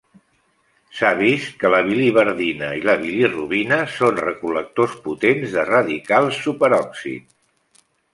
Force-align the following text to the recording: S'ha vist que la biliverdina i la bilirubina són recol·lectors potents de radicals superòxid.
S'ha 0.99 1.09
vist 1.17 1.57
que 1.63 1.69
la 1.73 1.81
biliverdina 1.89 2.69
i 2.77 2.81
la 2.89 2.95
bilirubina 3.03 3.77
són 3.97 4.17
recol·lectors 4.23 4.95
potents 5.09 5.53
de 5.59 5.67
radicals 5.69 6.41
superòxid. 6.47 7.29